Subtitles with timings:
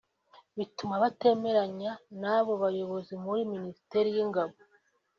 [0.57, 1.91] bituma batemeranya
[2.21, 4.55] n’abo bayobozi muri Minisiteri y’ingabo